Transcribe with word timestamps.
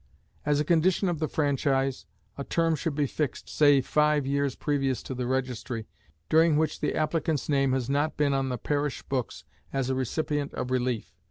As 0.47 0.59
a 0.59 0.65
condition 0.65 1.07
of 1.09 1.19
the 1.19 1.27
franchise, 1.27 2.07
a 2.35 2.43
term 2.43 2.75
should 2.75 2.95
be 2.95 3.05
fixed, 3.05 3.47
say 3.47 3.81
five 3.81 4.25
years 4.25 4.55
previous 4.55 5.03
to 5.03 5.13
the 5.13 5.27
registry, 5.27 5.85
during 6.27 6.57
which 6.57 6.79
the 6.79 6.95
applicant's 6.95 7.47
name 7.47 7.71
has 7.73 7.87
not 7.87 8.17
been 8.17 8.33
on 8.33 8.49
the 8.49 8.57
parish 8.57 9.03
books 9.03 9.43
as 9.71 9.91
a 9.91 9.95
recipient 9.95 10.55
of 10.55 10.71
relief. 10.71 11.13